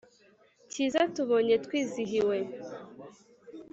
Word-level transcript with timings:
Cyiza 0.71 1.01
tubonye 1.15 1.55
twizihiwe 1.65 2.37